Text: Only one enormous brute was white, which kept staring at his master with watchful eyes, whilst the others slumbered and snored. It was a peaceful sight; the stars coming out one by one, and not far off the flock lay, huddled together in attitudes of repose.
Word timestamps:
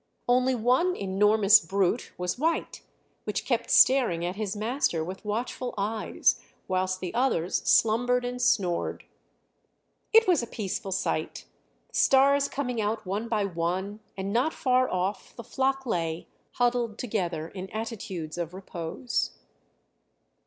Only 0.27 0.55
one 0.55 0.95
enormous 0.95 1.59
brute 1.59 2.11
was 2.17 2.39
white, 2.39 2.81
which 3.25 3.45
kept 3.45 3.69
staring 3.69 4.25
at 4.25 4.35
his 4.35 4.55
master 4.55 5.03
with 5.03 5.23
watchful 5.23 5.75
eyes, 5.77 6.41
whilst 6.67 7.01
the 7.01 7.13
others 7.13 7.57
slumbered 7.69 8.25
and 8.25 8.41
snored. 8.41 9.03
It 10.11 10.27
was 10.27 10.41
a 10.41 10.47
peaceful 10.47 10.91
sight; 10.91 11.45
the 11.87 11.93
stars 11.95 12.47
coming 12.47 12.81
out 12.81 13.05
one 13.05 13.27
by 13.27 13.45
one, 13.45 13.99
and 14.17 14.33
not 14.33 14.55
far 14.55 14.89
off 14.89 15.35
the 15.35 15.43
flock 15.43 15.85
lay, 15.85 16.27
huddled 16.53 16.97
together 16.97 17.49
in 17.49 17.69
attitudes 17.69 18.39
of 18.39 18.55
repose. 18.55 19.37